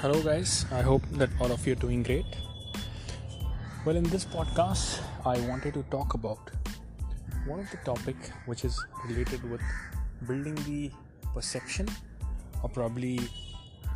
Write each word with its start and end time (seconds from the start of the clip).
Hello, 0.00 0.20
guys. 0.22 0.66
I 0.70 0.82
hope 0.82 1.02
that 1.12 1.30
all 1.40 1.50
of 1.50 1.66
you 1.66 1.72
are 1.72 1.82
doing 1.82 2.02
great. 2.02 2.26
Well, 3.86 3.96
in 3.96 4.04
this 4.04 4.26
podcast, 4.26 5.00
I 5.24 5.38
wanted 5.48 5.72
to 5.72 5.84
talk 5.84 6.12
about 6.12 6.50
one 7.46 7.60
of 7.60 7.70
the 7.70 7.78
topic 7.78 8.16
which 8.44 8.66
is 8.66 8.78
related 9.08 9.50
with 9.50 9.62
building 10.26 10.54
the 10.66 10.90
perception 11.32 11.88
or 12.62 12.68
probably 12.68 13.20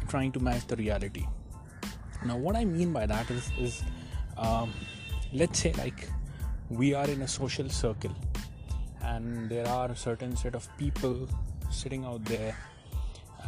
trying 0.08 0.32
to 0.32 0.40
match 0.40 0.66
the 0.68 0.76
reality. 0.76 1.26
Now, 2.24 2.38
what 2.38 2.56
I 2.56 2.64
mean 2.64 2.94
by 2.94 3.04
that 3.04 3.30
is, 3.30 3.50
is 3.58 3.82
um, 4.38 4.72
let's 5.34 5.58
say 5.58 5.74
like 5.74 6.08
we 6.70 6.94
are 6.94 7.10
in 7.10 7.20
a 7.20 7.28
social 7.28 7.68
circle 7.68 8.16
and 9.02 9.50
there 9.50 9.68
are 9.68 9.90
a 9.90 9.96
certain 9.96 10.34
set 10.34 10.54
of 10.54 10.66
people 10.78 11.28
sitting 11.70 12.06
out 12.06 12.24
there 12.24 12.56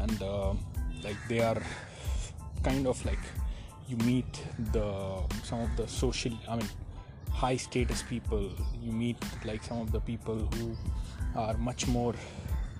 and 0.00 0.22
uh, 0.22 0.52
like 1.02 1.16
they 1.30 1.40
are 1.40 1.62
kind 2.62 2.86
of 2.86 3.04
like 3.04 3.24
you 3.88 3.96
meet 3.98 4.42
the 4.72 5.22
some 5.42 5.60
of 5.60 5.76
the 5.76 5.86
social 5.86 6.32
i 6.48 6.56
mean 6.56 6.68
high 7.32 7.56
status 7.56 8.02
people. 8.02 8.50
You 8.80 8.92
meet 8.92 9.16
like 9.44 9.62
some 9.64 9.80
of 9.80 9.92
the 9.92 10.00
people 10.00 10.38
who 10.54 10.76
are 11.34 11.56
much 11.56 11.86
more 11.88 12.14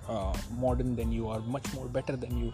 uh, 0.07 0.35
modern 0.57 0.95
than 0.95 1.11
you 1.11 1.27
are 1.27 1.39
much 1.39 1.73
more 1.73 1.87
better 1.87 2.15
than 2.15 2.37
you. 2.37 2.53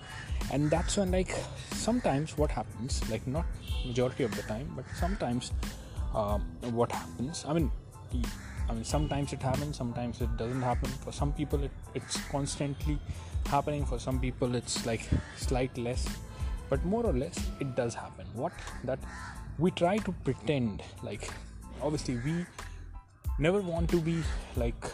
And 0.52 0.70
that's 0.70 0.98
when 0.98 1.12
like 1.12 1.36
sometimes 1.72 2.38
what 2.38 2.52
happens 2.52 3.08
like 3.10 3.26
not 3.28 3.46
majority 3.86 4.24
of 4.24 4.36
the 4.36 4.42
time 4.44 4.72
but 4.76 4.86
sometimes 5.00 5.52
uh, 6.14 6.38
what 6.80 6.92
happens 6.92 7.46
i 7.48 7.54
mean 7.54 7.72
i 8.70 8.74
mean 8.74 8.84
sometimes 8.84 9.32
it 9.32 9.42
happens 9.42 9.78
sometimes 9.78 10.22
it 10.22 10.36
doesn't 10.38 10.62
happen. 10.62 10.90
For 11.06 11.12
some 11.12 11.32
people 11.34 11.64
it, 11.64 11.72
it's 11.94 12.18
constantly 12.30 13.00
happening. 13.46 13.86
For 13.86 14.00
some 14.00 14.20
people 14.20 14.56
it's 14.56 14.86
like 14.86 15.08
slight 15.38 15.78
less 15.78 16.08
but 16.70 16.84
more 16.86 17.06
or 17.06 17.14
less 17.14 17.38
it 17.60 17.76
does 17.76 17.94
happen. 17.96 18.26
What? 18.34 18.54
That 18.84 19.00
we 19.58 19.72
try 19.72 19.98
to 19.98 20.12
pretend 20.24 20.84
like 21.04 21.30
obviously 21.82 22.18
we 22.26 22.46
never 23.38 23.62
want 23.62 23.90
to 23.90 24.00
be 24.02 24.22
like 24.56 24.86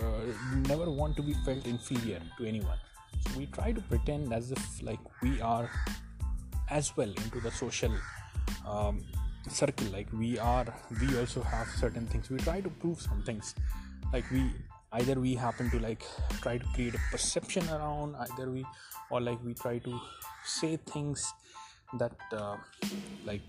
uh, 0.00 0.20
never 0.68 0.90
want 0.90 1.16
to 1.16 1.22
be 1.22 1.34
felt 1.44 1.66
inferior 1.66 2.20
to 2.38 2.44
anyone. 2.44 2.78
So 3.24 3.38
we 3.38 3.46
try 3.46 3.72
to 3.72 3.80
pretend 3.80 4.32
as 4.32 4.50
if 4.52 4.82
like 4.82 5.00
we 5.22 5.40
are 5.40 5.70
as 6.70 6.96
well 6.96 7.08
into 7.08 7.40
the 7.40 7.50
social 7.50 7.92
um, 8.66 9.04
circle. 9.48 9.86
Like 9.88 10.08
we 10.12 10.38
are 10.38 10.66
we 11.00 11.18
also 11.18 11.42
have 11.42 11.68
certain 11.68 12.06
things. 12.06 12.30
We 12.30 12.38
try 12.38 12.60
to 12.60 12.70
prove 12.70 13.00
some 13.00 13.22
things. 13.22 13.54
Like 14.12 14.30
we 14.30 14.50
either 14.94 15.20
we 15.20 15.34
happen 15.34 15.70
to 15.70 15.78
like 15.80 16.04
try 16.40 16.58
to 16.58 16.66
create 16.74 16.94
a 16.94 17.02
perception 17.10 17.68
around 17.70 18.16
either 18.26 18.50
we 18.50 18.64
or 19.10 19.20
like 19.20 19.42
we 19.44 19.54
try 19.54 19.78
to 19.78 20.00
say 20.44 20.76
things 20.76 21.32
that 21.98 22.16
uh, 22.32 22.56
like 23.24 23.42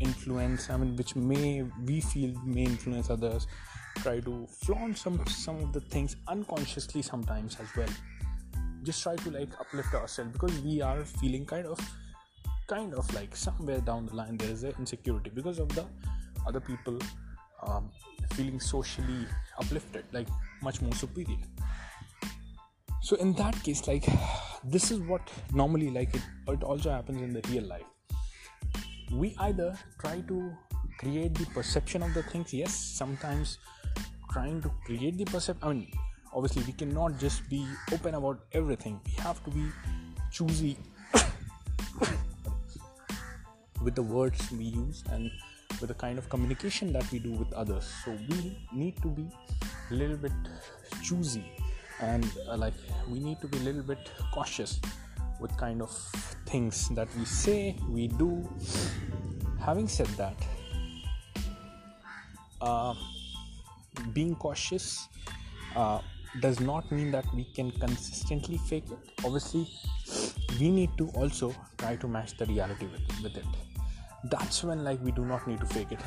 influence 0.00 0.68
i 0.70 0.76
mean 0.76 0.94
which 0.96 1.16
may 1.16 1.64
we 1.86 2.00
feel 2.00 2.34
may 2.44 2.64
influence 2.64 3.08
others 3.10 3.46
try 4.02 4.20
to 4.20 4.46
flaunt 4.46 4.98
some 4.98 5.20
some 5.26 5.56
of 5.56 5.72
the 5.72 5.80
things 5.80 6.16
unconsciously 6.28 7.02
sometimes 7.02 7.56
as 7.60 7.68
well. 7.76 7.88
Just 8.82 9.02
try 9.02 9.16
to 9.16 9.30
like 9.30 9.48
uplift 9.60 9.94
ourselves 9.94 10.32
because 10.32 10.60
we 10.60 10.80
are 10.80 11.04
feeling 11.04 11.44
kind 11.44 11.66
of 11.66 11.78
kind 12.66 12.94
of 12.94 13.12
like 13.14 13.34
somewhere 13.36 13.80
down 13.80 14.06
the 14.06 14.14
line 14.14 14.36
there 14.36 14.50
is 14.50 14.64
an 14.64 14.74
insecurity 14.78 15.30
because 15.30 15.58
of 15.58 15.68
the 15.68 15.84
other 16.46 16.60
people 16.60 16.98
um, 17.66 17.90
feeling 18.36 18.60
socially 18.60 19.26
uplifted 19.58 20.04
like 20.12 20.28
much 20.62 20.80
more 20.82 20.94
superior. 20.94 21.38
So 23.02 23.16
in 23.16 23.32
that 23.34 23.62
case 23.62 23.86
like 23.88 24.06
this 24.64 24.90
is 24.90 25.00
what 25.00 25.30
normally 25.52 25.90
like 25.90 26.14
it, 26.14 26.22
it 26.48 26.62
also 26.62 26.90
happens 26.90 27.22
in 27.22 27.32
the 27.32 27.42
real 27.50 27.64
life. 27.64 27.84
We 29.12 29.34
either 29.38 29.78
try 29.98 30.20
to 30.32 30.52
create 30.98 31.34
the 31.34 31.46
perception 31.46 32.02
of 32.02 32.14
the 32.14 32.22
things 32.22 32.54
yes 32.54 32.74
sometimes 32.74 33.58
trying 34.32 34.62
to 34.62 34.70
create 34.86 35.18
the 35.18 35.26
perception 35.26 35.68
i 35.68 35.72
mean 35.74 35.92
obviously 36.36 36.62
we 36.64 36.72
cannot 36.72 37.18
just 37.18 37.48
be 37.48 37.66
open 37.92 38.14
about 38.14 38.40
everything. 38.52 39.00
We 39.06 39.12
have 39.22 39.42
to 39.44 39.50
be 39.50 39.64
choosy 40.30 40.76
with 43.82 43.94
the 43.94 44.02
words 44.02 44.50
we 44.52 44.64
use 44.64 45.02
and 45.10 45.30
with 45.80 45.88
the 45.88 45.94
kind 45.94 46.18
of 46.18 46.28
communication 46.28 46.92
that 46.92 47.10
we 47.12 47.18
do 47.18 47.32
with 47.32 47.52
others. 47.52 47.90
So 48.04 48.16
we 48.28 48.56
need 48.72 49.00
to 49.02 49.08
be 49.08 49.28
a 49.90 49.94
little 49.94 50.16
bit 50.16 50.32
choosy 51.02 51.44
and 52.00 52.30
uh, 52.48 52.56
like 52.56 52.74
we 53.08 53.20
need 53.20 53.40
to 53.40 53.48
be 53.48 53.58
a 53.58 53.60
little 53.60 53.82
bit 53.82 54.10
cautious 54.32 54.80
with 55.40 55.56
kind 55.56 55.82
of 55.82 55.90
things 56.46 56.88
that 56.90 57.08
we 57.16 57.24
say 57.24 57.76
we 57.88 58.08
do. 58.08 58.48
Having 59.60 59.88
said 59.88 60.06
that 60.18 60.36
uh, 62.60 62.94
being 64.12 64.34
cautious 64.36 65.08
uh, 65.74 66.00
does 66.40 66.60
not 66.60 66.90
mean 66.92 67.10
that 67.10 67.24
we 67.34 67.44
can 67.44 67.70
consistently 67.70 68.58
fake 68.58 68.84
it. 68.90 69.24
Obviously 69.24 69.66
we 70.60 70.70
need 70.70 70.90
to 70.96 71.08
also 71.08 71.54
try 71.78 71.96
to 71.96 72.08
match 72.08 72.36
the 72.36 72.46
reality 72.46 72.86
with, 72.86 73.22
with 73.22 73.36
it 73.36 73.65
that's 74.30 74.62
when 74.64 74.84
like 74.84 75.02
we 75.02 75.12
do 75.12 75.24
not 75.24 75.46
need 75.46 75.60
to 75.60 75.66
fake 75.66 75.92
it. 75.92 76.00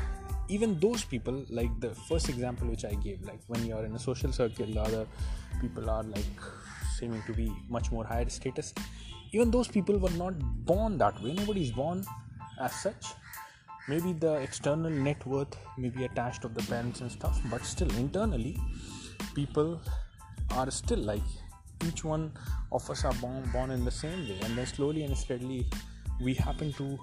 Even 0.48 0.80
those 0.80 1.04
people 1.04 1.46
like 1.50 1.80
the 1.80 1.92
first 2.08 2.28
example 2.30 2.68
which 2.68 2.84
i 2.84 2.94
gave 2.96 3.22
like 3.22 3.40
when 3.48 3.66
you're 3.66 3.86
in 3.86 3.96
a 3.96 4.00
social 4.00 4.32
circle 4.32 4.66
the 4.66 4.82
other 4.82 5.06
people 5.62 5.90
are 5.90 6.04
like 6.04 6.48
seeming 6.98 7.22
to 7.28 7.34
be 7.34 7.52
much 7.70 7.92
more 7.92 8.04
higher 8.04 8.30
status. 8.30 8.74
Even 9.32 9.52
those 9.52 9.68
people 9.68 9.98
were 9.98 10.10
not 10.12 10.34
born 10.66 10.98
that 10.98 11.22
way. 11.22 11.34
Nobody 11.34 11.62
is 11.62 11.72
born 11.72 12.04
as 12.60 12.74
such. 12.74 13.06
Maybe 13.88 14.14
the 14.14 14.34
external 14.36 14.90
net 14.92 15.26
worth 15.26 15.56
may 15.78 15.90
be 15.90 16.06
attached 16.06 16.44
of 16.44 16.54
the 16.54 16.64
parents 16.64 17.02
and 17.02 17.12
stuff 17.12 17.40
but 17.50 17.64
still 17.64 17.90
internally 17.98 18.58
people 19.34 19.82
are 20.52 20.70
still 20.70 21.00
like 21.00 21.24
each 21.88 22.04
one 22.04 22.32
of 22.72 22.90
us 22.90 23.06
are 23.06 23.14
born 23.14 23.50
born 23.54 23.72
in 23.72 23.86
the 23.86 23.92
same 23.92 24.28
way. 24.28 24.38
And 24.44 24.58
then 24.58 24.66
slowly 24.66 25.04
and 25.04 25.18
steadily 25.18 25.66
we 26.20 26.34
happen 26.34 26.74
to 26.74 27.00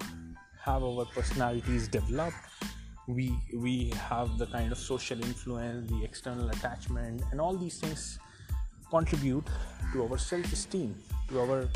have 0.67 0.83
our 0.83 1.05
personalities 1.17 1.87
developed 1.87 2.37
we 3.07 3.27
we 3.65 3.75
have 4.09 4.37
the 4.37 4.47
kind 4.47 4.71
of 4.71 4.77
social 4.77 5.19
influence 5.29 5.89
the 5.89 6.03
external 6.03 6.49
attachment 6.49 7.23
and 7.31 7.39
all 7.39 7.55
these 7.65 7.79
things 7.79 8.19
contribute 8.89 9.47
to 9.93 10.03
our 10.03 10.17
self-esteem 10.17 10.93
to 11.29 11.39
our 11.39 11.69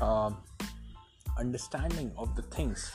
uh, 0.00 0.30
understanding 1.38 2.12
of 2.16 2.34
the 2.36 2.42
things. 2.42 2.92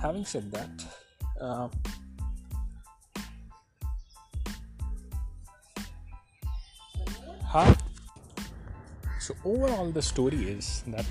Having 0.00 0.24
said 0.26 0.52
that 0.52 0.84
uh, 1.40 1.68
so 9.24 9.34
overall 9.44 9.90
the 9.98 10.02
story 10.12 10.42
is 10.56 10.66
that 10.94 11.06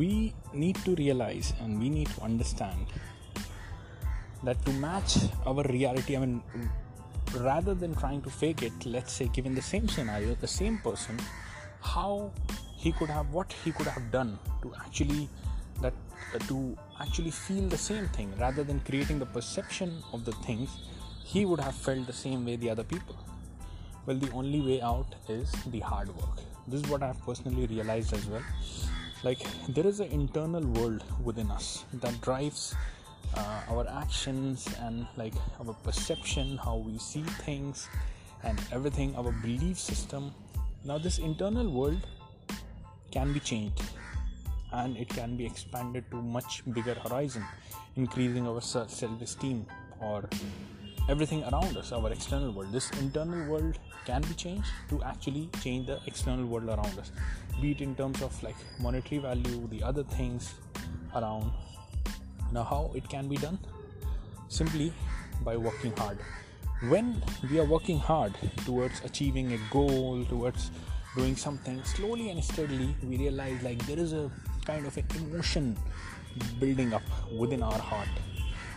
we 0.00 0.32
need 0.52 0.76
to 0.86 0.94
realize 0.96 1.52
and 1.60 1.78
we 1.82 1.88
need 1.88 2.08
to 2.16 2.20
understand 2.22 2.86
that 4.42 4.58
to 4.66 4.72
match 4.86 5.16
our 5.46 5.62
reality 5.76 6.16
i 6.16 6.20
mean 6.24 6.42
rather 7.48 7.74
than 7.82 7.94
trying 8.02 8.22
to 8.26 8.30
fake 8.30 8.62
it 8.68 8.86
let's 8.94 9.12
say 9.12 9.26
given 9.38 9.54
the 9.60 9.66
same 9.72 9.86
scenario 9.96 10.34
the 10.46 10.52
same 10.60 10.78
person 10.78 11.18
how 11.80 12.30
he 12.76 12.92
could 12.92 13.10
have 13.10 13.30
what 13.38 13.52
he 13.64 13.72
could 13.72 13.86
have 13.86 14.10
done 14.10 14.38
to 14.62 14.72
actually 14.84 15.28
that 15.82 15.94
uh, 16.34 16.38
to 16.50 16.76
actually 17.00 17.30
feel 17.30 17.68
the 17.68 17.78
same 17.78 18.06
thing. 18.08 18.32
Rather 18.38 18.62
than 18.62 18.80
creating 18.80 19.18
the 19.18 19.26
perception 19.26 20.02
of 20.12 20.24
the 20.24 20.32
things 20.46 20.70
he 21.24 21.44
would 21.44 21.60
have 21.60 21.74
felt 21.74 22.06
the 22.06 22.12
same 22.12 22.44
way 22.44 22.56
the 22.56 22.68
other 22.68 22.84
people 22.84 23.16
well 24.06 24.16
the 24.16 24.30
only 24.32 24.60
way 24.60 24.80
out 24.80 25.14
is 25.28 25.50
the 25.66 25.80
hard 25.80 26.08
work. 26.08 26.38
This 26.66 26.82
is 26.82 26.88
what 26.88 27.02
i've 27.02 27.20
personally 27.24 27.66
realized 27.66 28.12
as 28.12 28.26
well. 28.26 28.42
Like 29.22 29.40
there 29.68 29.86
is 29.86 30.00
an 30.00 30.08
internal 30.08 30.66
world 30.66 31.04
within 31.22 31.50
us 31.50 31.84
that 31.94 32.20
drives 32.20 32.74
uh, 33.34 33.60
our 33.68 33.86
actions 33.88 34.66
and 34.80 35.06
like 35.16 35.34
our 35.60 35.74
perception 35.84 36.56
how 36.56 36.76
we 36.76 36.98
see 36.98 37.22
things 37.44 37.88
and 38.42 38.58
everything 38.72 39.14
our 39.16 39.32
belief 39.32 39.78
system. 39.78 40.32
Now 40.84 40.98
this 40.98 41.18
internal 41.18 41.68
world 41.68 42.06
can 43.10 43.32
be 43.32 43.40
changed 43.40 43.82
and 44.72 44.96
it 44.96 45.08
can 45.08 45.36
be 45.36 45.44
expanded 45.44 46.04
to 46.10 46.22
much 46.22 46.62
bigger 46.72 46.94
horizon 46.94 47.44
increasing 47.96 48.46
our 48.46 48.60
self-esteem 48.60 49.66
or 50.00 50.28
everything 51.08 51.42
around 51.44 51.76
us 51.76 51.92
our 51.92 52.10
external 52.10 52.52
world. 52.52 52.72
This 52.72 52.90
internal 53.00 53.48
world 53.50 53.78
can 54.04 54.22
be 54.22 54.34
changed 54.34 54.68
to 54.88 55.02
actually 55.02 55.48
change 55.62 55.86
the 55.86 55.98
external 56.06 56.46
world 56.46 56.68
around 56.68 56.98
us. 56.98 57.10
Be 57.60 57.72
it 57.72 57.80
in 57.80 57.94
terms 57.94 58.22
of 58.22 58.42
like 58.42 58.56
monetary 58.80 59.20
value 59.20 59.68
the 59.68 59.82
other 59.82 60.04
things 60.04 60.54
around. 61.14 61.50
Now 62.52 62.64
how 62.64 62.90
it 62.94 63.08
can 63.08 63.28
be 63.28 63.36
done? 63.36 63.58
Simply 64.48 64.92
by 65.44 65.56
working 65.56 65.96
hard. 65.96 66.18
When 66.88 67.22
we 67.50 67.60
are 67.60 67.64
working 67.64 67.98
hard 67.98 68.34
towards 68.64 69.02
achieving 69.04 69.52
a 69.52 69.58
goal 69.70 70.24
towards 70.24 70.70
doing 71.16 71.36
something 71.36 71.82
slowly 71.84 72.30
and 72.30 72.42
steadily 72.42 72.94
we 73.02 73.16
realize 73.16 73.62
like 73.62 73.84
there 73.86 73.98
is 73.98 74.12
a 74.12 74.30
kind 74.64 74.86
of 74.86 74.96
an 74.96 75.04
emotion 75.16 75.76
building 76.60 76.94
up 76.94 77.02
within 77.36 77.62
our 77.62 77.78
heart 77.78 78.08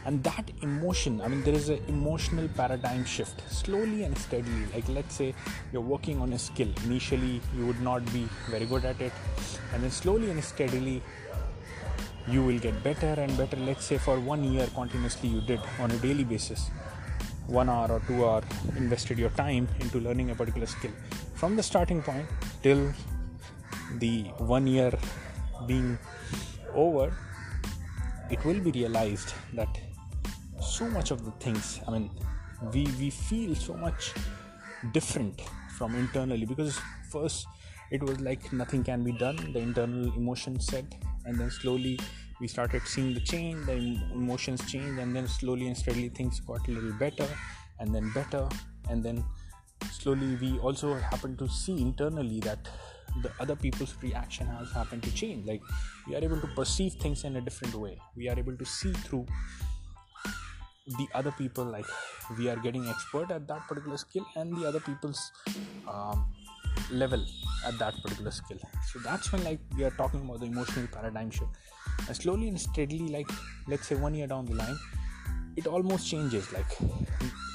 and 0.06 0.24
that 0.24 0.50
emotion 0.62 1.22
i 1.22 1.28
mean 1.28 1.42
there 1.44 1.54
is 1.54 1.70
an 1.70 1.80
emotional 1.88 2.48
paradigm 2.56 3.04
shift. 3.06 3.42
Slowly 3.50 4.04
and 4.04 4.18
steadily 4.18 4.66
like 4.74 4.88
let's 4.90 5.16
say 5.16 5.34
you're 5.72 5.82
working 5.82 6.22
on 6.22 6.34
a 6.34 6.40
skill. 6.40 6.70
Initially 6.86 7.42
you 7.58 7.66
would 7.66 7.82
not 7.82 8.06
be 8.14 8.28
very 8.50 8.66
good 8.66 8.86
at 8.86 9.02
it. 9.02 9.12
And 9.74 9.84
then 9.84 9.92
slowly 9.92 10.30
and 10.30 10.44
steadily 10.44 11.02
you 12.28 12.44
will 12.44 12.60
get 12.60 12.84
better 12.84 13.14
and 13.22 13.38
better. 13.38 13.58
Let's 13.58 13.86
say 13.86 13.98
for 13.98 14.20
one 14.20 14.44
year 14.44 14.68
continuously 14.74 15.30
you 15.30 15.42
did 15.42 15.60
on 15.80 15.92
a 15.92 15.98
daily 15.98 16.24
basis 16.24 16.70
one 17.48 17.70
hour 17.70 17.92
or 17.92 18.02
two 18.08 18.26
hour 18.26 18.42
invested 18.78 19.20
your 19.20 19.30
time 19.32 19.68
into 19.80 20.00
learning 20.00 20.32
a 20.32 20.36
particular 20.36 20.66
skill. 20.66 20.92
From 21.36 21.56
the 21.56 21.64
starting 21.64 22.02
point 22.02 22.28
till 22.62 22.94
the 24.00 24.24
one 24.38 24.66
year 24.66 24.92
being 25.68 25.98
over 26.74 27.14
it 28.32 28.44
will 28.46 28.60
be 28.60 28.72
realized 28.72 29.34
that 29.54 29.78
so 30.74 30.90
much 30.90 31.12
of 31.12 31.24
the 31.26 31.32
things. 31.46 31.80
I 31.88 31.92
mean 31.92 32.10
we 32.74 32.84
we 33.00 33.10
feel 33.10 33.56
so 33.56 33.74
much 33.76 34.14
different 34.92 35.42
from 35.78 35.96
internally 35.96 36.46
because 36.46 36.80
first 37.12 37.46
it 37.92 38.02
was 38.02 38.20
like 38.22 38.52
nothing 38.52 38.84
can 38.84 39.04
be 39.04 39.12
done. 39.12 39.38
The 39.54 39.60
internal 39.60 40.12
emotion 40.16 40.60
set 40.60 40.86
and 41.26 41.40
then 41.40 41.52
slowly 41.52 42.00
we 42.42 42.48
started 42.48 42.82
seeing 42.94 43.14
the 43.14 43.22
change 43.22 43.66
the 43.68 43.76
emotions 44.22 44.66
change 44.70 45.00
and 45.00 45.16
then 45.16 45.28
slowly 45.28 45.68
and 45.68 45.78
steadily 45.78 46.10
things 46.10 46.40
got 46.40 46.68
a 46.68 46.72
little 46.72 46.94
better 46.94 47.28
and 47.80 47.94
then 47.94 48.12
better 48.14 48.50
and 48.90 49.04
then 49.04 49.24
slowly 49.92 50.36
we 50.42 50.58
also 50.60 50.96
happen 50.96 51.38
to 51.38 51.48
see 51.48 51.80
internally 51.82 52.40
that 52.40 52.68
the 53.22 53.32
other 53.40 53.56
people's 53.56 53.96
reaction 54.02 54.48
has 54.48 54.72
happened 54.72 55.04
to 55.04 55.14
change. 55.14 55.46
Like 55.46 55.62
we 56.08 56.16
are 56.16 56.24
able 56.24 56.42
to 56.42 56.48
perceive 56.48 56.94
things 56.94 57.24
in 57.24 57.36
a 57.36 57.42
different 57.42 57.76
way. 57.76 58.00
We 58.16 58.28
are 58.30 58.38
able 58.38 58.58
to 58.58 58.66
see 58.66 58.92
through 58.92 59.28
the 60.86 61.08
other 61.14 61.32
people 61.32 61.64
like 61.64 61.86
we 62.38 62.50
are 62.50 62.58
getting 62.58 62.88
expert 62.88 63.32
at 63.32 63.48
that 63.48 63.68
particular 63.68 63.98
skill 63.98 64.26
and 64.36 64.56
the 64.58 64.68
other 64.68 64.80
people's 64.82 65.32
um, 65.88 66.26
level 66.92 67.24
at 67.66 67.78
that 67.80 67.94
particular 68.04 68.32
skill. 68.32 68.58
So 68.92 69.00
that's 69.00 69.32
when 69.32 69.44
like 69.44 69.60
we 69.78 69.84
are 69.84 69.92
talking 69.92 70.22
about 70.22 70.42
the 70.42 70.48
emotional 70.48 70.88
paradigm 70.88 71.32
shift. 71.32 71.52
And 72.08 72.16
slowly 72.16 72.50
and 72.50 72.60
steadily 72.60 73.10
like 73.10 73.30
let's 73.68 73.88
say 73.88 73.96
one 73.96 74.14
year 74.14 74.28
down 74.28 74.46
the 74.46 74.56
line 74.56 74.78
it 75.56 75.68
almost 75.68 76.10
changes 76.10 76.52
like 76.52 76.78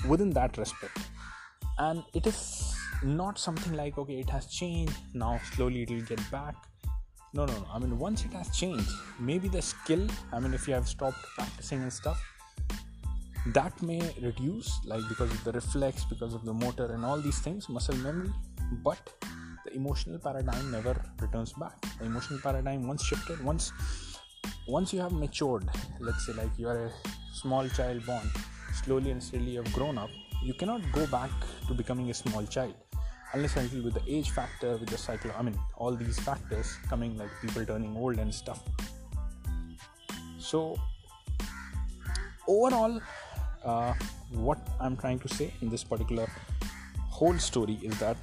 within 0.09 0.31
that 0.31 0.57
respect. 0.57 0.99
And 1.79 2.03
it 2.15 2.27
is 2.27 2.75
not 3.05 3.39
something 3.39 3.75
like 3.75 3.99
okay 3.99 4.19
it 4.21 4.31
has 4.31 4.47
changed 4.47 4.95
now 5.15 5.41
slowly 5.55 5.83
it 5.83 5.91
will 5.91 6.03
get 6.03 6.31
back. 6.31 6.55
No 7.35 7.45
no 7.45 7.53
no. 7.53 7.67
I 7.73 7.79
mean 7.79 7.99
once 7.99 8.25
it 8.25 8.33
has 8.33 8.57
changed 8.57 8.89
maybe 9.21 9.49
the 9.49 9.61
skill 9.61 10.07
i 10.33 10.41
mean 10.41 10.55
if 10.55 10.67
you 10.67 10.73
have 10.73 10.89
stopped 10.89 11.19
practicing 11.37 11.83
and 11.83 11.93
stuff 11.93 12.19
that 13.55 13.81
may 13.83 14.00
reduce 14.23 14.81
like 14.85 15.03
because 15.09 15.31
of 15.31 15.43
the 15.45 15.53
reflex 15.53 16.05
because 16.05 16.35
of 16.35 16.45
the 16.45 16.53
motor 16.53 16.87
and 16.93 17.05
all 17.05 17.21
these 17.21 17.39
things 17.39 17.69
muscle 17.69 17.97
memory 17.97 18.31
but 18.83 19.12
the 19.65 19.75
emotional 19.75 20.19
paradigm 20.19 20.71
never 20.71 20.95
returns 21.21 21.53
back. 21.55 21.81
The 21.99 22.06
emotional 22.06 22.41
paradigm 22.43 22.87
once 22.87 23.05
shifted 23.05 23.43
once 23.45 23.73
once 24.67 24.93
you 24.93 25.00
have 25.00 25.12
matured 25.12 25.69
let's 26.00 26.27
say 26.27 26.33
like 26.33 26.50
you 26.59 26.69
are 26.69 26.87
a 26.87 26.93
small 27.33 27.69
child 27.69 28.05
born 28.06 28.31
slowly 28.85 29.11
and 29.11 29.23
steadily 29.23 29.53
you 29.53 29.62
have 29.62 29.73
grown 29.73 29.99
up 29.99 30.11
you 30.43 30.55
cannot 30.55 30.83
go 30.93 31.06
back 31.06 31.31
to 31.67 31.75
becoming 31.75 32.11
a 32.11 32.15
small 32.15 32.44
child 32.47 32.75
unless 33.35 33.56
until 33.56 33.83
with 33.83 33.94
the 33.94 34.03
age 34.06 34.31
factor 34.31 34.77
with 34.77 34.89
the 34.89 34.99
cycle 34.99 35.31
i 35.39 35.43
mean 35.43 35.59
all 35.77 35.94
these 35.94 36.19
factors 36.21 36.77
coming 36.89 37.17
like 37.17 37.31
people 37.41 37.65
turning 37.65 37.97
old 37.97 38.19
and 38.19 38.35
stuff. 38.35 38.62
So 40.39 40.77
overall 42.47 43.01
uh, 43.64 43.94
what 44.32 44.58
I'm 44.81 44.96
trying 44.96 45.19
to 45.20 45.28
say 45.28 45.52
in 45.62 45.69
this 45.69 45.84
particular 45.84 46.28
whole 47.10 47.38
story 47.38 47.78
is 47.82 47.99
that 47.99 48.16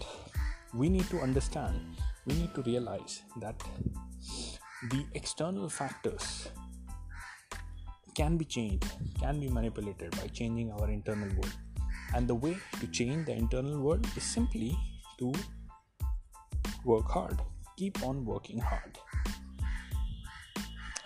we 0.74 0.90
need 0.90 1.10
to 1.10 1.20
understand, 1.20 1.80
we 2.26 2.36
need 2.36 2.54
to 2.56 2.62
realize 2.64 3.22
that 3.42 3.56
the 4.90 5.06
external 5.14 5.70
factors 5.70 6.50
can 8.16 8.38
be 8.38 8.46
changed, 8.46 8.86
can 9.20 9.40
be 9.40 9.50
manipulated 9.50 10.12
by 10.12 10.28
changing 10.28 10.72
our 10.72 10.90
internal 10.90 11.30
world. 11.30 11.54
And 12.14 12.28
the 12.28 12.36
way 12.36 12.58
to 12.80 12.88
change 12.88 13.26
the 13.26 13.34
internal 13.34 13.82
world 13.82 14.08
is 14.16 14.24
simply 14.24 14.78
to 15.20 15.34
work 16.86 17.10
hard, 17.10 17.42
keep 17.78 18.02
on 18.04 18.24
working 18.26 18.60
hard. 18.60 18.98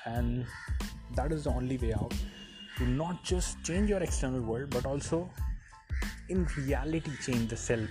And 0.05 0.45
that 1.15 1.31
is 1.31 1.45
the 1.45 1.51
only 1.51 1.77
way 1.77 1.93
out 1.93 2.13
to 2.79 2.87
not 2.87 3.23
just 3.23 3.63
change 3.63 3.89
your 3.89 4.01
external 4.01 4.41
world 4.41 4.69
but 4.69 4.85
also 4.85 5.29
in 6.29 6.45
reality 6.57 7.11
change 7.25 7.49
the 7.49 7.57
self 7.57 7.89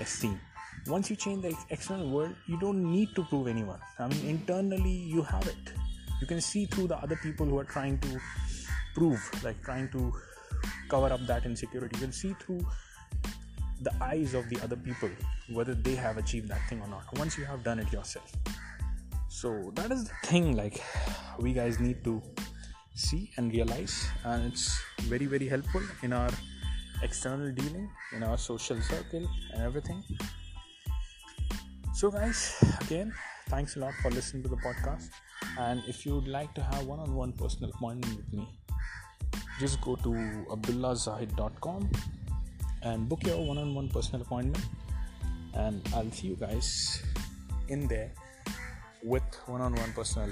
esteem 0.00 0.38
once 0.86 1.10
you 1.10 1.16
change 1.16 1.42
the 1.42 1.52
external 1.70 2.08
world 2.08 2.34
you 2.46 2.58
don't 2.60 2.82
need 2.82 3.14
to 3.14 3.24
prove 3.24 3.48
anyone. 3.48 3.80
I 3.98 4.08
mean 4.08 4.26
internally 4.26 4.96
you 5.14 5.22
have 5.22 5.46
it. 5.46 5.72
You 6.20 6.26
can 6.26 6.40
see 6.40 6.66
through 6.66 6.88
the 6.88 6.96
other 6.96 7.16
people 7.16 7.46
who 7.46 7.58
are 7.58 7.64
trying 7.64 7.98
to 7.98 8.20
prove 8.94 9.20
like 9.42 9.62
trying 9.62 9.88
to 9.90 10.12
cover 10.88 11.12
up 11.12 11.26
that 11.26 11.44
insecurity. 11.44 11.96
You 11.96 12.02
can 12.02 12.12
see 12.12 12.34
through 12.40 12.64
the 13.82 13.92
eyes 14.00 14.34
of 14.34 14.48
the 14.48 14.60
other 14.62 14.76
people 14.76 15.10
whether 15.52 15.74
they 15.74 15.94
have 15.94 16.16
achieved 16.18 16.48
that 16.48 16.66
thing 16.68 16.80
or 16.80 16.88
not 16.88 17.04
once 17.18 17.36
you 17.36 17.44
have 17.44 17.64
done 17.64 17.78
it 17.78 17.92
yourself. 17.92 18.32
So 19.28 19.72
that 19.74 19.90
is 19.90 20.04
the 20.04 20.14
thing 20.24 20.56
like 20.56 20.82
we 21.38 21.52
guys 21.52 21.80
need 21.80 22.02
to 22.04 22.22
see 22.96 23.30
and 23.36 23.52
realize 23.52 24.08
and 24.24 24.50
it's 24.50 24.80
very 25.02 25.26
very 25.26 25.46
helpful 25.46 25.82
in 26.02 26.12
our 26.12 26.30
external 27.02 27.52
dealing 27.52 27.88
in 28.14 28.22
our 28.22 28.38
social 28.38 28.80
circle 28.80 29.28
and 29.52 29.62
everything. 29.62 30.02
So 31.94 32.10
guys 32.10 32.56
again 32.80 33.12
thanks 33.48 33.76
a 33.76 33.80
lot 33.80 33.92
for 34.02 34.10
listening 34.10 34.42
to 34.44 34.48
the 34.48 34.56
podcast. 34.56 35.10
And 35.58 35.82
if 35.86 36.06
you'd 36.06 36.26
like 36.26 36.54
to 36.54 36.62
have 36.62 36.86
one-on-one 36.86 37.32
personal 37.32 37.70
appointment 37.70 38.16
with 38.16 38.32
me 38.32 38.48
just 39.60 39.80
go 39.82 39.96
to 39.96 40.10
abdullahzahid.com 40.50 41.90
and 42.82 43.08
book 43.08 43.26
your 43.26 43.44
one-on-one 43.44 43.88
personal 43.90 44.22
appointment. 44.22 44.64
And 45.52 45.86
i'll 45.94 46.10
see 46.10 46.28
you 46.28 46.36
guys 46.36 47.02
in 47.68 47.86
there 47.88 48.12
with 49.02 49.22
one-on-one 49.46 49.92
personal 49.92 50.30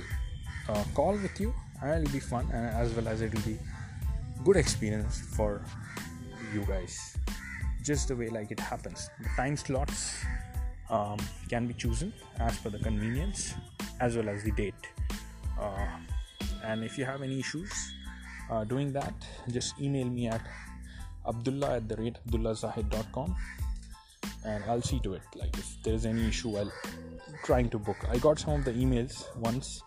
uh, 0.69 0.85
call 0.95 1.13
with 1.13 1.39
you 1.39 1.55
and 1.83 2.03
it'll 2.03 2.13
be 2.13 2.21
fun 2.21 2.49
and 2.53 2.67
as 2.67 2.93
well 2.95 3.09
as 3.09 3.23
it'll 3.23 3.41
be 3.43 3.59
good 4.45 4.57
experience 4.57 5.21
for 5.21 5.63
you 6.53 6.65
guys. 6.65 7.17
Just 7.83 8.09
the 8.09 8.17
way 8.17 8.29
like 8.29 8.51
it 8.51 8.61
happens. 8.61 9.11
The 9.21 9.29
time 9.37 9.57
slots 9.57 10.25
um, 10.91 11.19
can 11.49 11.67
be 11.67 11.75
chosen 11.75 12.13
as 12.39 12.57
per 12.59 12.71
the 12.71 12.79
convenience 12.79 13.55
as 14.01 14.17
well 14.17 14.29
as 14.29 14.43
the 14.43 14.53
date. 14.53 14.75
Uh, 15.61 15.87
and 16.65 16.83
if 16.83 16.99
you 16.99 17.05
have 17.05 17.23
any 17.23 17.39
issues 17.39 17.73
uh, 18.51 18.65
doing 18.65 18.93
that 18.93 19.15
just 19.51 19.79
email 19.81 20.07
me 20.07 20.29
at 20.29 20.41
abdullah 21.27 21.77
at 21.77 21.89
the 21.89 21.97
rate 21.97 22.19
abdullahzahid.com 22.29 23.35
and 24.45 24.65
i'll 24.65 24.83
see 24.83 24.99
to 25.01 25.15
it. 25.15 25.23
Like 25.35 25.57
if 25.57 25.83
there's 25.83 26.05
any 26.07 26.29
issue 26.29 26.51
while 26.51 26.71
trying 27.45 27.69
to 27.71 27.79
book. 27.79 27.97
I 28.11 28.19
got 28.19 28.39
some 28.39 28.55
of 28.55 28.65
the 28.65 28.73
emails 28.73 29.25
once 29.37 29.83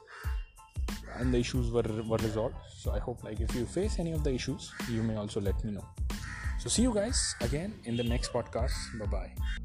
and 1.19 1.33
the 1.33 1.38
issues 1.38 1.71
were, 1.71 1.83
were 2.07 2.17
resolved. 2.17 2.55
So 2.69 2.91
i 2.91 3.00
hope 3.00 3.24
like 3.24 3.39
if 3.39 3.53
you 3.55 3.65
face 3.65 4.00
any 4.00 4.12
of 4.12 4.24
the 4.24 4.33
issues 4.33 4.71
you 4.89 5.03
may 5.03 5.15
also 5.15 5.41
let 5.41 5.63
me 5.63 5.71
know. 5.71 5.86
So 6.59 6.69
see 6.69 6.81
you 6.81 6.93
guys 6.93 7.36
again 7.41 7.74
in 7.86 7.95
the 7.95 8.03
next 8.03 8.33
podcast. 8.33 8.74
Bye 9.00 9.05
bye 9.05 9.56